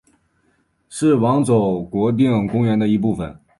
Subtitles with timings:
[0.89, 3.39] 是网走国定公园的一部分。